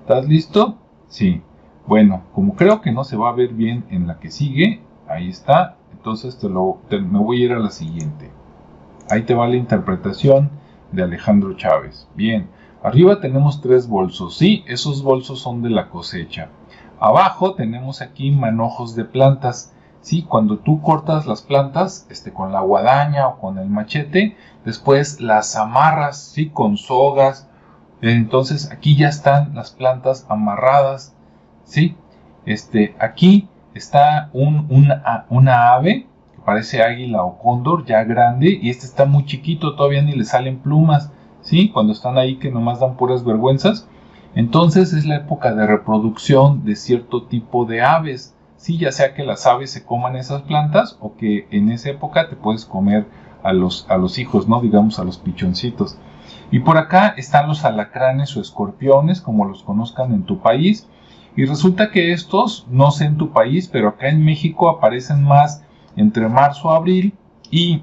¿Estás 0.01 0.27
listo? 0.27 0.79
Sí. 1.07 1.43
Bueno, 1.87 2.25
como 2.35 2.57
creo 2.57 2.81
que 2.81 2.91
no 2.91 3.05
se 3.05 3.17
va 3.17 3.29
a 3.29 3.35
ver 3.35 3.55
bien 3.55 3.85
en 3.89 4.09
la 4.09 4.19
que 4.19 4.33
sigue, 4.33 4.83
ahí 5.07 5.29
está, 5.29 5.77
entonces 5.93 6.41
te 6.41 6.49
lo, 6.49 6.79
me 6.91 7.21
voy 7.21 7.43
a 7.43 7.45
ir 7.45 7.53
a 7.53 7.61
la 7.61 7.71
siguiente. 7.71 8.33
Ahí 9.11 9.23
te 9.23 9.35
va 9.35 9.47
la 9.47 9.55
interpretación 9.55 10.51
de 10.91 11.05
Alejandro 11.05 11.55
Chávez. 11.55 12.09
Bien, 12.17 12.49
arriba 12.83 13.21
tenemos 13.21 13.61
tres 13.61 13.87
bolsos, 13.87 14.37
sí, 14.37 14.65
esos 14.67 15.05
bolsos 15.05 15.39
son 15.39 15.63
de 15.63 15.71
la 15.71 15.89
cosecha. 15.89 16.49
Abajo 16.99 17.55
tenemos 17.55 18.03
aquí 18.03 18.33
manojos 18.33 18.97
de 18.97 19.05
plantas. 19.05 19.73
Sí, 20.01 20.23
cuando 20.23 20.59
tú 20.59 20.81
cortas 20.81 21.27
las 21.27 21.43
plantas 21.43 22.07
este, 22.11 22.33
con 22.33 22.53
la 22.53 22.61
guadaña 22.61 23.29
o 23.29 23.39
con 23.39 23.59
el 23.59 23.69
machete, 23.69 24.37
después 24.65 25.21
las 25.21 25.57
amarras 25.57 26.19
¿sí? 26.19 26.49
con 26.49 26.77
sogas 26.77 27.51
entonces 28.03 28.71
aquí 28.73 28.97
ya 28.97 29.09
están 29.09 29.55
las 29.55 29.71
plantas 29.71 30.27
amarradas, 30.29 31.15
¿sí? 31.65 31.97
Este, 32.47 32.95
aquí 32.99 33.49
está 33.75 34.31
un, 34.33 34.67
una, 34.71 35.27
una 35.29 35.75
ave 35.75 36.07
que 36.35 36.41
parece 36.43 36.83
águila 36.83 37.23
o 37.23 37.39
cóndor 37.39 37.85
ya 37.85 38.03
grande 38.05 38.59
y 38.61 38.71
este 38.71 38.87
está 38.87 39.05
muy 39.05 39.27
chiquito, 39.27 39.77
todavía 39.77 40.03
ni 40.03 40.13
le 40.13 40.25
salen 40.25 40.61
plumas, 40.61 41.13
¿sí? 41.43 41.71
Cuando 41.71 41.93
están 41.93 42.17
ahí 42.17 42.37
que 42.37 42.51
nomás 42.51 42.81
dan 42.81 42.97
puras 42.97 43.25
vergüenzas. 43.25 43.87
Entonces 44.35 44.93
es 44.93 45.05
la 45.07 45.17
época 45.17 45.53
de 45.55 45.67
reproducción 45.67 46.65
de 46.65 46.77
cierto 46.77 47.25
tipo 47.25 47.67
de 47.67 47.83
aves, 47.83 48.35
¿sí? 48.61 48.77
Ya 48.77 48.93
sea 48.93 49.15
que 49.15 49.25
las 49.25 49.47
aves 49.47 49.71
se 49.71 49.85
coman 49.85 50.17
esas 50.17 50.43
plantas 50.43 50.99
o 51.01 51.17
que 51.17 51.49
en 51.51 51.71
esa 51.71 51.91
época 51.91 52.29
te 52.29 52.37
puedes 52.37 52.67
comer 52.67 53.07
a 53.43 53.55
los, 53.55 53.87
a 53.89 53.97
los 53.97 54.19
hijos, 54.19 54.49
¿no? 54.49 54.61
Digamos 54.61 54.99
a 54.99 55.05
los 55.05 55.17
pichoncitos. 55.17 55.97
Y 56.51 56.61
por 56.61 56.77
acá 56.77 57.15
están 57.17 57.49
los 57.49 57.65
alacranes 57.65 58.37
o 58.37 58.41
escorpiones, 58.41 59.23
como 59.23 59.47
los 59.47 59.63
conozcan 59.63 60.13
en 60.13 60.25
tu 60.25 60.41
país. 60.41 60.87
Y 61.37 61.47
resulta 61.47 61.91
que 61.91 62.13
estos, 62.13 62.67
no 62.71 62.91
sé 62.91 63.07
en 63.07 63.17
tu 63.17 63.33
país, 63.33 63.67
pero 63.67 63.89
acá 63.89 64.09
en 64.09 64.25
México 64.25 64.69
aparecen 64.69 65.25
más 65.25 65.63
entre 65.97 66.29
marzo, 66.29 66.71
abril 66.71 67.15
y 67.51 67.83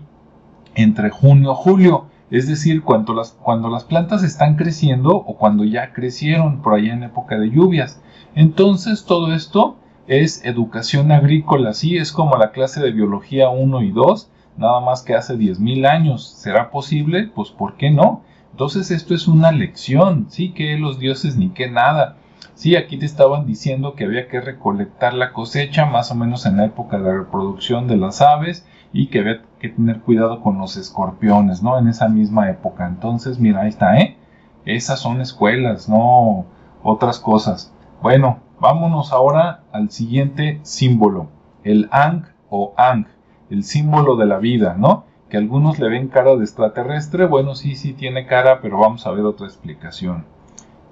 entre 0.76 1.10
junio, 1.10 1.56
julio. 1.56 2.06
Es 2.30 2.48
decir, 2.48 2.84
cuando 2.84 3.16
las, 3.16 3.32
cuando 3.32 3.70
las 3.70 3.84
plantas 3.84 4.22
están 4.22 4.58
creciendo 4.58 5.16
o 5.16 5.38
cuando 5.38 5.64
ya 5.64 5.92
crecieron 5.92 6.62
por 6.62 6.76
allá 6.76 6.94
en 6.94 7.04
época 7.04 7.40
de 7.40 7.50
lluvias. 7.50 8.00
Entonces 8.36 9.06
todo 9.06 9.34
esto 9.34 9.78
es 10.08 10.44
educación 10.46 11.12
agrícola, 11.12 11.74
sí, 11.74 11.98
es 11.98 12.12
como 12.12 12.38
la 12.38 12.52
clase 12.52 12.82
de 12.82 12.92
biología 12.92 13.50
1 13.50 13.82
y 13.84 13.92
2, 13.92 14.32
nada 14.58 14.80
más 14.80 15.04
que 15.04 15.16
hace 15.16 15.36
10.000 15.36 15.88
años. 15.88 16.28
¿Será 16.28 16.72
posible? 16.72 17.30
Pues 17.34 17.50
¿por 17.52 17.76
qué 17.76 17.92
no? 17.92 18.24
Entonces 18.52 18.90
esto 18.90 19.14
es 19.14 19.28
una 19.28 19.52
lección, 19.52 20.28
sí, 20.30 20.54
que 20.54 20.78
los 20.78 20.98
dioses 20.98 21.38
ni 21.38 21.50
que 21.50 21.70
nada. 21.70 22.18
Sí, 22.56 22.76
aquí 22.76 22.98
te 22.98 23.06
estaban 23.06 23.46
diciendo 23.46 23.94
que 23.94 24.06
había 24.06 24.28
que 24.30 24.42
recolectar 24.42 25.14
la 25.14 25.32
cosecha 25.32 25.86
más 25.86 26.10
o 26.12 26.16
menos 26.16 26.46
en 26.48 26.58
la 26.58 26.66
época 26.66 26.98
de 26.98 27.16
reproducción 27.20 27.88
de 27.88 27.98
las 27.98 28.22
aves 28.22 28.66
y 28.94 29.08
que 29.08 29.20
había 29.20 29.44
que 29.60 29.70
tener 29.70 30.00
cuidado 30.00 30.42
con 30.42 30.58
los 30.58 30.76
escorpiones, 30.76 31.62
¿no? 31.62 31.78
En 31.78 31.88
esa 31.88 32.08
misma 32.08 32.50
época. 32.50 32.88
Entonces, 32.88 33.38
mira, 33.38 33.62
ahí 33.62 33.70
está, 33.70 33.98
¿eh? 34.00 34.18
Esas 34.66 35.00
son 35.00 35.22
escuelas, 35.22 35.88
no 35.88 36.46
otras 36.82 37.20
cosas. 37.20 37.72
Bueno, 38.02 38.40
vámonos 38.60 39.12
ahora 39.12 39.64
al 39.72 39.92
siguiente 39.92 40.60
símbolo, 40.64 41.28
el 41.64 41.90
Ang 41.92 42.26
o 42.50 42.74
Ang, 42.78 43.08
el 43.50 43.64
símbolo 43.64 44.16
de 44.16 44.26
la 44.26 44.38
vida, 44.38 44.76
¿no? 44.78 45.06
que 45.30 45.38
algunos 45.38 45.80
le 45.80 45.90
ven 45.90 46.08
cara 46.08 46.36
de 46.36 46.44
extraterrestre, 46.44 47.26
bueno, 47.26 47.56
sí, 47.56 47.76
sí 47.76 47.94
tiene 47.94 48.26
cara, 48.26 48.62
pero 48.62 48.80
vamos 48.80 49.06
a 49.06 49.12
ver 49.12 49.26
otra 49.26 49.48
explicación. 49.48 50.26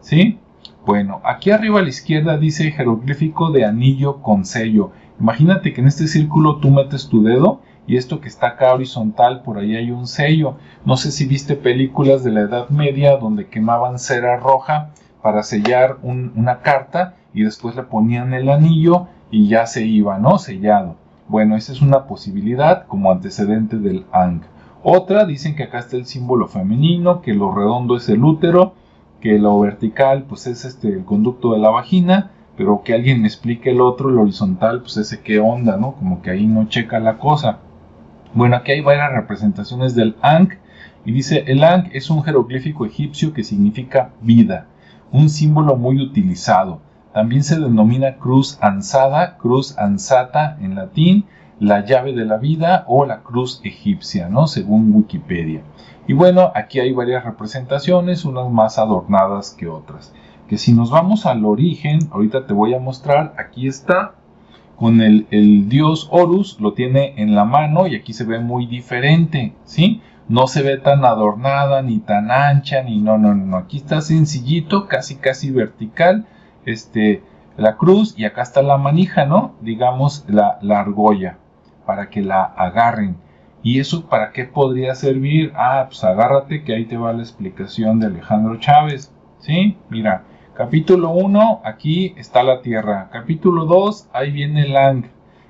¿Sí? 0.01 0.39
Bueno, 0.85 1.21
aquí 1.23 1.51
arriba 1.51 1.79
a 1.79 1.83
la 1.83 1.89
izquierda 1.89 2.37
dice 2.37 2.71
jeroglífico 2.71 3.51
de 3.51 3.65
anillo 3.65 4.21
con 4.21 4.45
sello. 4.45 4.91
Imagínate 5.19 5.73
que 5.73 5.81
en 5.81 5.87
este 5.87 6.07
círculo 6.07 6.57
tú 6.57 6.69
metes 6.69 7.07
tu 7.07 7.23
dedo 7.23 7.61
y 7.87 7.97
esto 7.97 8.19
que 8.19 8.27
está 8.27 8.47
acá 8.47 8.73
horizontal, 8.73 9.41
por 9.41 9.57
ahí 9.57 9.75
hay 9.75 9.91
un 9.91 10.05
sello. 10.05 10.57
No 10.83 10.97
sé 10.97 11.11
si 11.11 11.25
viste 11.25 11.55
películas 11.55 12.23
de 12.23 12.31
la 12.31 12.41
Edad 12.41 12.69
Media 12.69 13.17
donde 13.17 13.47
quemaban 13.47 13.99
cera 13.99 14.37
roja 14.37 14.91
para 15.21 15.43
sellar 15.43 15.97
una 16.03 16.59
carta 16.59 17.15
y 17.35 17.43
después 17.43 17.75
le 17.75 17.83
ponían 17.83 18.33
el 18.33 18.49
anillo 18.49 19.07
y 19.29 19.47
ya 19.49 19.67
se 19.67 19.85
iba, 19.85 20.17
¿no? 20.17 20.39
Sellado. 20.39 20.95
Bueno, 21.27 21.55
esa 21.55 21.73
es 21.73 21.81
una 21.81 22.05
posibilidad 22.05 22.87
como 22.87 23.11
antecedente 23.11 23.77
del 23.77 24.05
Ang. 24.11 24.41
Otra, 24.83 25.25
dicen 25.25 25.55
que 25.55 25.63
acá 25.63 25.79
está 25.79 25.97
el 25.97 26.05
símbolo 26.05 26.47
femenino, 26.47 27.21
que 27.21 27.33
lo 27.33 27.53
redondo 27.53 27.97
es 27.97 28.07
el 28.09 28.23
útero, 28.23 28.73
que 29.19 29.37
lo 29.39 29.59
vertical 29.59 30.23
pues 30.29 30.47
es 30.47 30.65
este 30.65 30.89
el 30.89 31.03
conducto 31.03 31.53
de 31.53 31.59
la 31.59 31.71
vagina, 31.71 32.31
pero 32.55 32.83
que 32.83 32.93
alguien 32.93 33.21
me 33.21 33.27
explique 33.27 33.71
el 33.71 33.81
otro, 33.81 34.09
el 34.09 34.17
horizontal, 34.17 34.81
pues 34.81 34.95
ese 34.97 35.21
qué 35.21 35.39
onda, 35.39 35.77
¿no? 35.77 35.93
Como 35.93 36.21
que 36.21 36.29
ahí 36.31 36.47
no 36.47 36.69
checa 36.69 36.99
la 36.99 37.17
cosa. 37.17 37.59
Bueno, 38.33 38.55
aquí 38.55 38.71
hay 38.71 38.81
varias 38.81 39.11
representaciones 39.11 39.95
del 39.95 40.15
Ang 40.21 40.49
y 41.03 41.11
dice, 41.11 41.43
el 41.47 41.63
Ang 41.63 41.89
es 41.91 42.09
un 42.09 42.23
jeroglífico 42.23 42.85
egipcio 42.85 43.33
que 43.33 43.43
significa 43.43 44.11
vida, 44.21 44.67
un 45.11 45.29
símbolo 45.29 45.75
muy 45.75 45.99
utilizado. 46.01 46.84
También 47.15 47.45
se 47.45 47.57
denomina 47.57 48.17
cruz 48.17 48.57
ansada, 48.59 49.37
cruz 49.37 49.77
ansata 49.77 50.57
en 50.59 50.75
latín, 50.75 51.23
la 51.61 51.85
llave 51.85 52.11
de 52.11 52.25
la 52.25 52.35
vida 52.35 52.83
o 52.89 53.05
la 53.05 53.21
cruz 53.21 53.61
egipcia, 53.63 54.27
¿no? 54.27 54.47
Según 54.47 54.93
Wikipedia. 54.93 55.61
Y 56.07 56.13
bueno, 56.13 56.51
aquí 56.53 56.81
hay 56.81 56.91
varias 56.91 57.23
representaciones, 57.23 58.25
unas 58.25 58.51
más 58.51 58.77
adornadas 58.79 59.55
que 59.57 59.69
otras. 59.69 60.13
Que 60.49 60.57
si 60.57 60.73
nos 60.73 60.91
vamos 60.91 61.25
al 61.25 61.45
origen, 61.45 61.99
ahorita 62.11 62.47
te 62.47 62.53
voy 62.53 62.73
a 62.73 62.79
mostrar, 62.79 63.33
aquí 63.37 63.65
está, 63.65 64.15
con 64.75 64.99
el, 64.99 65.25
el, 65.31 65.69
dios 65.69 66.09
Horus, 66.11 66.59
lo 66.59 66.73
tiene 66.73 67.13
en 67.15 67.33
la 67.33 67.45
mano 67.45 67.87
y 67.87 67.95
aquí 67.95 68.11
se 68.11 68.25
ve 68.25 68.39
muy 68.39 68.65
diferente, 68.65 69.53
¿sí? 69.63 70.01
No 70.27 70.47
se 70.47 70.63
ve 70.63 70.79
tan 70.79 71.05
adornada, 71.05 71.81
ni 71.81 71.99
tan 71.99 72.29
ancha, 72.29 72.83
ni 72.83 72.99
no, 72.99 73.17
no, 73.17 73.33
no, 73.33 73.55
aquí 73.55 73.77
está 73.77 74.01
sencillito, 74.01 74.89
casi, 74.89 75.15
casi 75.15 75.49
vertical, 75.49 76.25
este, 76.65 77.23
la 77.57 77.77
cruz 77.77 78.13
y 78.17 78.25
acá 78.25 78.41
está 78.41 78.61
la 78.61 78.77
manija, 78.77 79.25
¿no? 79.25 79.55
Digamos 79.61 80.25
la, 80.27 80.59
la 80.61 80.79
argolla, 80.79 81.37
para 81.85 82.09
que 82.09 82.21
la 82.21 82.43
agarren. 82.43 83.17
¿Y 83.63 83.79
eso 83.79 84.05
para 84.07 84.31
qué 84.31 84.45
podría 84.45 84.93
servir? 84.93 85.51
Ah, 85.55 85.85
pues 85.87 86.03
agárrate 86.03 86.63
que 86.63 86.75
ahí 86.75 86.85
te 86.85 86.97
va 86.97 87.13
la 87.13 87.23
explicación 87.23 87.99
de 87.99 88.07
Alejandro 88.07 88.57
Chávez. 88.57 89.11
¿Sí? 89.39 89.77
Mira, 89.89 90.23
capítulo 90.53 91.11
1, 91.11 91.61
aquí 91.63 92.13
está 92.17 92.43
la 92.43 92.61
tierra. 92.61 93.09
Capítulo 93.11 93.65
2, 93.65 94.09
ahí 94.13 94.31
viene 94.31 94.63
el 94.63 94.77
Ang. 94.77 95.05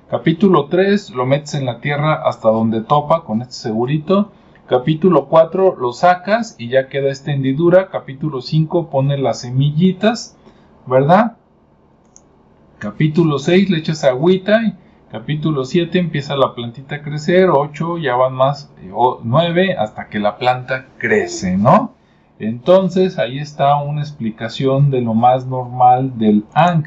Capítulo 0.08 0.66
3, 0.66 1.10
lo 1.10 1.26
metes 1.26 1.54
en 1.54 1.66
la 1.66 1.80
tierra 1.80 2.22
hasta 2.24 2.48
donde 2.48 2.80
topa 2.80 3.24
con 3.24 3.42
este 3.42 3.54
segurito. 3.54 4.32
Capítulo 4.66 5.26
4, 5.26 5.76
lo 5.78 5.92
sacas 5.92 6.56
y 6.58 6.68
ya 6.68 6.88
queda 6.88 7.10
esta 7.10 7.32
hendidura. 7.32 7.88
Capítulo 7.88 8.40
5, 8.40 8.88
pone 8.88 9.18
las 9.18 9.40
semillitas 9.40 10.36
¿verdad? 10.86 11.36
Capítulo 12.78 13.38
6 13.38 13.70
le 13.70 13.78
echas 13.78 14.04
agüita 14.04 14.62
y 14.62 14.74
capítulo 15.10 15.64
7 15.64 15.98
empieza 15.98 16.36
la 16.36 16.54
plantita 16.54 16.96
a 16.96 17.02
crecer, 17.02 17.48
8 17.50 17.98
ya 17.98 18.14
van 18.16 18.34
más, 18.34 18.72
9 19.22 19.76
hasta 19.78 20.08
que 20.08 20.18
la 20.18 20.36
planta 20.36 20.86
crece, 20.98 21.56
¿no? 21.56 21.94
Entonces 22.38 23.18
ahí 23.18 23.38
está 23.38 23.76
una 23.82 24.02
explicación 24.02 24.90
de 24.90 25.00
lo 25.00 25.14
más 25.14 25.46
normal 25.46 26.18
del 26.18 26.44
ang. 26.52 26.84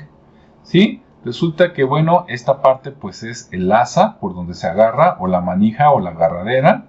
¿Sí? 0.64 1.02
Resulta 1.26 1.74
que 1.74 1.84
bueno, 1.84 2.26
esta 2.28 2.62
parte 2.62 2.92
pues 2.92 3.24
es 3.24 3.50
el 3.52 3.72
asa 3.72 4.20
por 4.20 4.36
donde 4.36 4.54
se 4.54 4.68
agarra 4.68 5.18
o 5.20 5.28
la 5.28 5.42
manija 5.42 5.92
o 5.92 6.00
la 6.00 6.12
agarradera. 6.12 6.86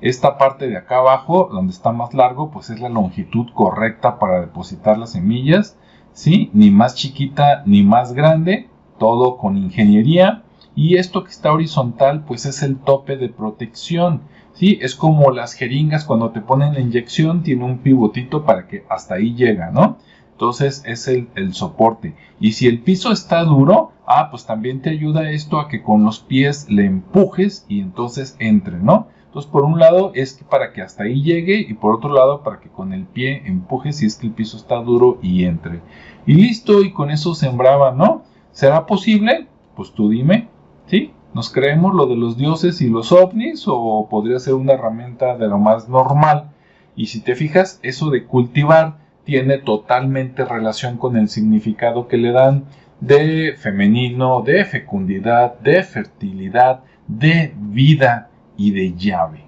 Esta 0.00 0.36
parte 0.36 0.68
de 0.68 0.76
acá 0.76 0.98
abajo, 0.98 1.48
donde 1.52 1.72
está 1.72 1.92
más 1.92 2.12
largo, 2.12 2.50
pues 2.50 2.70
es 2.70 2.80
la 2.80 2.88
longitud 2.88 3.46
correcta 3.54 4.18
para 4.18 4.40
depositar 4.40 4.98
las 4.98 5.12
semillas. 5.12 5.78
¿Sí? 6.16 6.48
Ni 6.54 6.70
más 6.70 6.94
chiquita 6.94 7.62
ni 7.66 7.82
más 7.82 8.14
grande, 8.14 8.70
todo 8.98 9.36
con 9.36 9.58
ingeniería. 9.58 10.44
Y 10.74 10.96
esto 10.96 11.24
que 11.24 11.30
está 11.30 11.52
horizontal, 11.52 12.24
pues 12.24 12.46
es 12.46 12.62
el 12.62 12.78
tope 12.78 13.18
de 13.18 13.28
protección. 13.28 14.22
¿sí? 14.54 14.78
Es 14.80 14.94
como 14.94 15.30
las 15.30 15.52
jeringas 15.52 16.06
cuando 16.06 16.30
te 16.30 16.40
ponen 16.40 16.72
la 16.72 16.80
inyección, 16.80 17.42
tiene 17.42 17.64
un 17.64 17.78
pivotito 17.78 18.46
para 18.46 18.66
que 18.66 18.86
hasta 18.88 19.16
ahí 19.16 19.34
llega, 19.34 19.70
¿no? 19.70 19.98
Entonces 20.32 20.82
es 20.86 21.06
el, 21.06 21.28
el, 21.34 21.52
soporte. 21.52 22.14
Y 22.40 22.52
si 22.52 22.66
el 22.66 22.80
piso 22.80 23.12
está 23.12 23.44
duro, 23.44 23.92
ah, 24.06 24.28
pues 24.30 24.46
también 24.46 24.80
te 24.80 24.88
ayuda 24.88 25.30
esto 25.30 25.60
a 25.60 25.68
que 25.68 25.82
con 25.82 26.02
los 26.02 26.20
pies 26.20 26.70
le 26.70 26.86
empujes 26.86 27.66
y 27.68 27.80
entonces 27.80 28.36
entre, 28.38 28.78
¿no? 28.78 29.08
Entonces 29.36 29.52
por 29.52 29.64
un 29.64 29.78
lado 29.78 30.12
es 30.14 30.32
que 30.32 30.46
para 30.46 30.72
que 30.72 30.80
hasta 30.80 31.02
ahí 31.02 31.20
llegue 31.20 31.58
y 31.58 31.74
por 31.74 31.94
otro 31.94 32.08
lado 32.08 32.42
para 32.42 32.58
que 32.58 32.70
con 32.70 32.94
el 32.94 33.04
pie 33.04 33.42
empujes 33.44 33.98
si 33.98 34.06
es 34.06 34.16
que 34.16 34.28
el 34.28 34.32
piso 34.32 34.56
está 34.56 34.76
duro 34.76 35.18
y 35.20 35.44
entre. 35.44 35.82
Y 36.24 36.36
listo, 36.36 36.80
y 36.80 36.90
con 36.90 37.10
eso 37.10 37.34
sembraba, 37.34 37.92
¿no? 37.92 38.22
¿Será 38.52 38.86
posible? 38.86 39.46
Pues 39.74 39.92
tú 39.92 40.08
dime, 40.08 40.48
¿sí? 40.86 41.12
¿Nos 41.34 41.50
creemos 41.50 41.94
lo 41.94 42.06
de 42.06 42.16
los 42.16 42.38
dioses 42.38 42.80
y 42.80 42.88
los 42.88 43.12
ovnis 43.12 43.64
o 43.66 44.08
podría 44.08 44.38
ser 44.38 44.54
una 44.54 44.72
herramienta 44.72 45.36
de 45.36 45.48
lo 45.48 45.58
más 45.58 45.86
normal? 45.86 46.52
Y 46.96 47.08
si 47.08 47.20
te 47.20 47.34
fijas, 47.34 47.78
eso 47.82 48.08
de 48.08 48.24
cultivar 48.24 48.96
tiene 49.24 49.58
totalmente 49.58 50.46
relación 50.46 50.96
con 50.96 51.14
el 51.14 51.28
significado 51.28 52.08
que 52.08 52.16
le 52.16 52.32
dan 52.32 52.64
de 53.02 53.54
femenino, 53.58 54.40
de 54.40 54.64
fecundidad, 54.64 55.58
de 55.58 55.82
fertilidad, 55.82 56.84
de 57.06 57.52
vida 57.54 58.30
y 58.56 58.70
de 58.72 58.94
llave. 58.94 59.44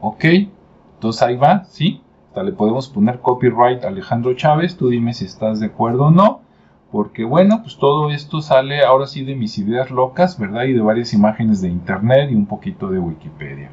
¿Ok? 0.00 0.24
Entonces 0.94 1.22
ahí 1.22 1.36
va, 1.36 1.64
¿sí? 1.64 2.02
Hasta 2.28 2.42
le 2.42 2.52
podemos 2.52 2.88
poner 2.88 3.20
copyright 3.20 3.84
Alejandro 3.84 4.34
Chávez, 4.34 4.76
tú 4.76 4.88
dime 4.88 5.12
si 5.14 5.24
estás 5.24 5.60
de 5.60 5.66
acuerdo 5.66 6.06
o 6.06 6.10
no 6.10 6.42
porque 6.92 7.24
bueno, 7.24 7.62
pues 7.62 7.78
todo 7.78 8.10
esto 8.10 8.42
sale 8.42 8.84
ahora 8.84 9.06
sí 9.06 9.24
de 9.24 9.34
mis 9.34 9.56
ideas 9.56 9.90
locas, 9.90 10.38
¿verdad? 10.38 10.64
Y 10.64 10.74
de 10.74 10.82
varias 10.82 11.14
imágenes 11.14 11.62
de 11.62 11.68
internet 11.68 12.30
y 12.30 12.34
un 12.34 12.44
poquito 12.44 12.90
de 12.90 12.98
Wikipedia. 12.98 13.70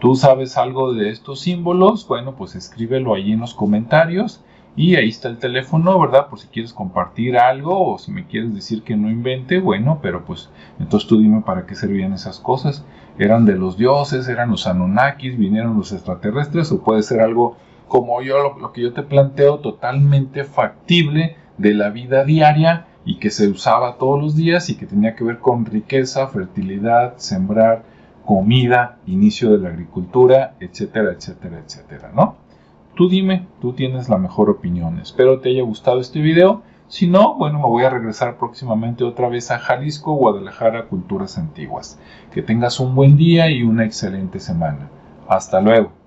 ¿Tú 0.00 0.16
sabes 0.16 0.58
algo 0.58 0.92
de 0.92 1.10
estos 1.10 1.40
símbolos? 1.40 2.06
Bueno, 2.08 2.34
pues 2.34 2.56
escríbelo 2.56 3.14
ahí 3.14 3.30
en 3.30 3.38
los 3.38 3.54
comentarios 3.54 4.42
y 4.74 4.96
ahí 4.96 5.10
está 5.10 5.28
el 5.28 5.38
teléfono, 5.38 5.98
¿verdad? 6.00 6.26
Por 6.28 6.40
si 6.40 6.48
quieres 6.48 6.72
compartir 6.72 7.38
algo 7.38 7.94
o 7.94 7.98
si 7.98 8.10
me 8.10 8.26
quieres 8.26 8.52
decir 8.52 8.82
que 8.82 8.96
no 8.96 9.08
invente, 9.08 9.60
bueno, 9.60 10.00
pero 10.02 10.24
pues 10.24 10.50
entonces 10.80 11.08
tú 11.08 11.18
dime 11.18 11.42
para 11.42 11.66
qué 11.66 11.76
servían 11.76 12.12
esas 12.12 12.40
cosas. 12.40 12.84
¿Eran 13.18 13.46
de 13.46 13.54
los 13.54 13.76
dioses? 13.76 14.28
¿Eran 14.28 14.50
los 14.50 14.66
Anunnakis? 14.66 15.38
¿Vinieron 15.38 15.76
los 15.76 15.92
extraterrestres? 15.92 16.72
¿O 16.72 16.82
puede 16.82 17.02
ser 17.02 17.20
algo 17.20 17.56
como 17.88 18.22
yo, 18.22 18.56
lo, 18.58 18.72
que 18.72 18.82
yo 18.82 18.92
te 18.92 19.02
planteo, 19.02 19.58
totalmente 19.60 20.44
factible? 20.44 21.36
de 21.58 21.74
la 21.74 21.90
vida 21.90 22.24
diaria 22.24 22.86
y 23.04 23.16
que 23.18 23.30
se 23.30 23.48
usaba 23.48 23.96
todos 23.98 24.20
los 24.20 24.36
días 24.36 24.70
y 24.70 24.76
que 24.76 24.86
tenía 24.86 25.14
que 25.14 25.24
ver 25.24 25.38
con 25.38 25.66
riqueza, 25.66 26.26
fertilidad, 26.28 27.14
sembrar, 27.16 27.84
comida, 28.24 28.98
inicio 29.06 29.50
de 29.50 29.58
la 29.58 29.68
agricultura, 29.68 30.54
etcétera, 30.60 31.12
etcétera, 31.12 31.60
etcétera, 31.64 32.12
¿no? 32.14 32.36
Tú 32.94 33.08
dime, 33.08 33.46
tú 33.60 33.72
tienes 33.72 34.08
la 34.08 34.18
mejor 34.18 34.48
opinión. 34.48 34.98
Espero 35.00 35.40
te 35.40 35.50
haya 35.50 35.62
gustado 35.62 36.00
este 36.00 36.20
video. 36.20 36.62
Si 36.88 37.06
no, 37.06 37.34
bueno, 37.34 37.58
me 37.58 37.66
voy 37.66 37.84
a 37.84 37.90
regresar 37.90 38.36
próximamente 38.36 39.04
otra 39.04 39.28
vez 39.28 39.50
a 39.50 39.58
Jalisco, 39.58 40.14
Guadalajara, 40.14 40.86
Culturas 40.86 41.38
Antiguas. 41.38 41.98
Que 42.32 42.42
tengas 42.42 42.78
un 42.78 42.94
buen 42.94 43.16
día 43.16 43.50
y 43.50 43.62
una 43.62 43.84
excelente 43.84 44.38
semana. 44.38 44.90
Hasta 45.26 45.60
luego. 45.60 46.03